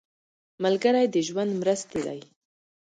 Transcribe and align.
ملګری 0.63 1.05
د 1.13 1.15
ژوند 1.27 1.51
مرستې 1.61 1.99
دی 2.05 2.19